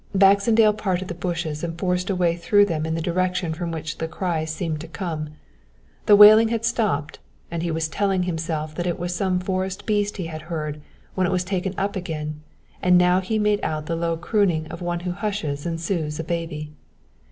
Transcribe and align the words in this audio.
"Baxendale 0.15 0.73
parted 0.73 1.09
the 1.09 1.13
bushes 1.13 1.63
and 1.63 1.77
forced 1.77 2.09
a 2.09 2.15
way 2.15 2.35
through 2.35 2.65
them 2.65 2.87
in 2.87 2.95
the 2.95 3.03
direction 3.03 3.53
from 3.53 3.69
which 3.71 3.99
the 3.99 4.07
cries 4.07 4.49
seemed 4.51 4.81
to 4.81 4.87
come. 4.87 5.29
The 6.07 6.15
wailing 6.15 6.47
had 6.47 6.65
stopped, 6.65 7.19
and 7.51 7.61
he 7.61 7.69
was 7.69 7.87
telling 7.87 8.23
himself 8.23 8.73
that 8.73 8.87
it 8.87 8.97
was 8.97 9.13
some 9.13 9.39
forest 9.39 9.85
beast 9.85 10.17
he 10.17 10.25
had 10.25 10.41
heard 10.49 10.81
when 11.13 11.27
it 11.27 11.31
was 11.31 11.43
again 11.43 11.73
taken 11.75 11.75
up, 11.77 11.95
and 12.81 12.97
now 12.97 13.19
he 13.19 13.37
made 13.37 13.59
out 13.63 13.85
the 13.85 13.95
low 13.95 14.17
crooning 14.17 14.65
of 14.69 14.81
one 14.81 15.01
who 15.01 15.11
hushes 15.11 15.67
and 15.67 15.79
soothes 15.79 16.19
a 16.19 16.23
baby. 16.23 16.71